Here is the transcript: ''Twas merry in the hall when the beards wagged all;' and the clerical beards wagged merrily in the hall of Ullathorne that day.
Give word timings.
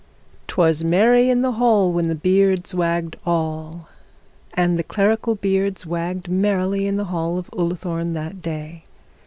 ''Twas 0.47 0.83
merry 0.83 1.29
in 1.29 1.43
the 1.43 1.51
hall 1.51 1.91
when 1.93 2.07
the 2.07 2.15
beards 2.15 2.73
wagged 2.73 3.17
all;' 3.23 3.87
and 4.55 4.79
the 4.79 4.83
clerical 4.83 5.35
beards 5.35 5.85
wagged 5.85 6.27
merrily 6.27 6.87
in 6.87 6.97
the 6.97 7.05
hall 7.13 7.37
of 7.37 7.51
Ullathorne 7.53 8.13
that 8.13 8.41
day. 8.41 8.85